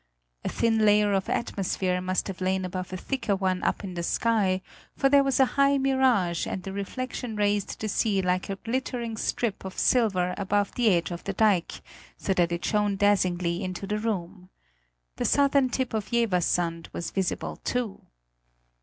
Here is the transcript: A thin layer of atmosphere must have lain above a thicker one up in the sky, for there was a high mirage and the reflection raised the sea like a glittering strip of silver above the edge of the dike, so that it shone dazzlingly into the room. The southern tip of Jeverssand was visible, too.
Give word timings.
A 0.43 0.49
thin 0.49 0.79
layer 0.83 1.13
of 1.13 1.29
atmosphere 1.29 2.01
must 2.01 2.27
have 2.27 2.41
lain 2.41 2.65
above 2.65 2.91
a 2.91 2.97
thicker 2.97 3.35
one 3.35 3.61
up 3.61 3.83
in 3.83 3.93
the 3.93 4.01
sky, 4.01 4.61
for 4.95 5.09
there 5.09 5.23
was 5.23 5.39
a 5.39 5.45
high 5.45 5.77
mirage 5.77 6.47
and 6.47 6.63
the 6.63 6.73
reflection 6.73 7.35
raised 7.35 7.79
the 7.79 7.87
sea 7.87 8.19
like 8.19 8.49
a 8.49 8.55
glittering 8.55 9.15
strip 9.15 9.63
of 9.63 9.77
silver 9.77 10.33
above 10.39 10.73
the 10.73 10.89
edge 10.89 11.11
of 11.11 11.23
the 11.25 11.33
dike, 11.33 11.83
so 12.17 12.33
that 12.33 12.51
it 12.51 12.65
shone 12.65 12.95
dazzlingly 12.95 13.63
into 13.63 13.85
the 13.85 13.99
room. 13.99 14.49
The 15.17 15.25
southern 15.25 15.69
tip 15.69 15.93
of 15.93 16.09
Jeverssand 16.09 16.87
was 16.91 17.11
visible, 17.11 17.57
too. 17.57 18.01